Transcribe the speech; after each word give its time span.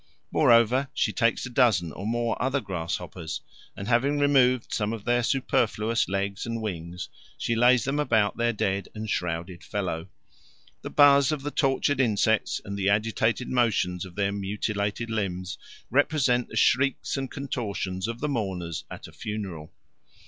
Moreover, 0.31 0.87
she 0.95 1.13
takes 1.13 1.45
a 1.45 1.49
dozen 1.51 1.91
or 1.91 2.07
more 2.07 2.35
other 2.41 2.59
grasshoppers, 2.59 3.41
and 3.77 3.87
having 3.87 4.17
removed 4.17 4.73
some 4.73 4.93
of 4.93 5.05
their 5.05 5.21
superfluous 5.21 6.09
legs 6.09 6.43
and 6.43 6.59
wings 6.59 7.07
she 7.37 7.53
lays 7.55 7.83
them 7.83 7.99
about 7.99 8.35
their 8.35 8.51
dead 8.51 8.87
and 8.95 9.07
shrouded 9.07 9.63
fellow. 9.63 10.09
The 10.81 10.89
buzz 10.89 11.31
of 11.31 11.43
the 11.43 11.51
tortured 11.51 11.99
insects 11.99 12.59
and 12.65 12.75
the 12.75 12.89
agitated 12.89 13.49
motions 13.49 14.03
of 14.03 14.15
their 14.15 14.31
mutilated 14.31 15.11
limbs 15.11 15.59
represent 15.91 16.47
the 16.49 16.57
shrieks 16.57 17.15
and 17.15 17.29
contortions 17.29 18.07
of 18.07 18.21
the 18.21 18.27
mourners 18.27 18.85
at 18.89 19.07
a 19.07 19.11
funeral. 19.11 19.71